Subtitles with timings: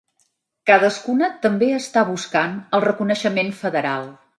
[0.69, 4.15] Cadascuna també està buscant el reconeixement federal.